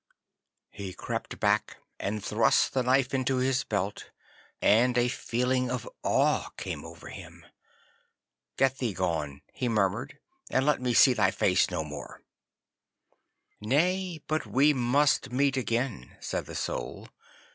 He 0.71 0.95
crept 0.95 1.39
back, 1.39 1.77
and 1.99 2.25
thrust 2.25 2.73
the 2.73 2.81
knife 2.81 3.13
into 3.13 3.35
his 3.35 3.63
belt, 3.63 4.09
and 4.59 4.97
a 4.97 5.07
feeling 5.07 5.69
of 5.69 5.87
awe 6.01 6.49
came 6.57 6.83
over 6.83 7.09
him. 7.09 7.45
'Get 8.57 8.79
thee 8.79 8.93
gone,' 8.95 9.43
he 9.53 9.69
murmured, 9.69 10.17
'and 10.49 10.65
let 10.65 10.81
me 10.81 10.95
see 10.95 11.13
thy 11.13 11.29
face 11.29 11.69
no 11.69 11.83
more.' 11.83 12.23
'Nay, 13.59 14.19
but 14.27 14.47
we 14.47 14.73
must 14.73 15.31
meet 15.31 15.55
again,' 15.55 16.17
said 16.19 16.47
the 16.47 16.55
Soul. 16.55 17.07